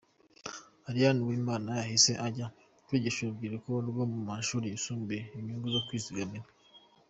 Ariane 0.89 1.19
Uwimana 1.21 1.69
yahise 1.79 2.11
ajya 2.27 2.47
kwigisha 2.85 3.19
urubyiruko 3.21 3.69
rwo 3.89 4.03
mu 4.11 4.19
mashuri 4.29 4.65
yisumbuye 4.67 5.21
inyungu 5.37 5.67
zo 5.75 5.81
kwizigamira. 5.87 6.45